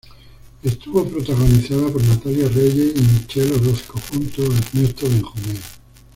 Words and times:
Estuvo 0.63 1.05
protagonizada 1.07 1.87
por 1.91 2.03
Natalia 2.03 2.49
Reyes 2.49 2.93
y 2.95 3.01
Michell 3.01 3.53
Orozco, 3.53 4.01
junto 4.09 4.41
a 4.41 4.45
Ernesto 4.47 5.07
Benjumea. 5.07 5.61